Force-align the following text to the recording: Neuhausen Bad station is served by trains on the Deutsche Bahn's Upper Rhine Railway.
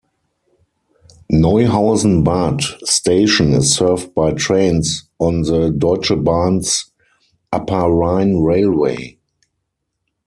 Neuhausen 1.31 2.23
Bad 2.23 2.63
station 2.89 3.53
is 3.53 3.75
served 3.75 4.15
by 4.15 4.31
trains 4.31 5.07
on 5.19 5.43
the 5.43 5.69
Deutsche 5.69 6.15
Bahn's 6.23 6.91
Upper 7.53 7.87
Rhine 7.87 8.37
Railway. 8.37 9.19